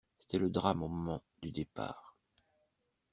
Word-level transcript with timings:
C'était 0.17 0.39
le 0.39 0.49
drame 0.49 0.81
au 0.81 0.87
moment 0.87 1.21
du 1.43 1.51
départ. 1.51 2.15